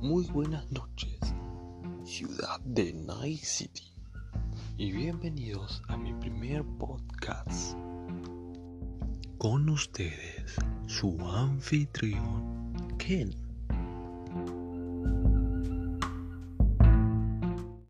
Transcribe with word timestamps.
Muy 0.00 0.24
buenas 0.28 0.64
noches, 0.72 1.18
ciudad 2.04 2.58
de 2.64 2.94
Night 2.94 3.42
City, 3.42 3.92
y 4.78 4.92
bienvenidos 4.92 5.82
a 5.88 5.98
mi 5.98 6.14
primer 6.14 6.64
podcast. 6.78 7.76
Con 9.36 9.68
ustedes, 9.68 10.56
su 10.86 11.18
anfitrión, 11.20 12.72
Ken. 12.96 13.49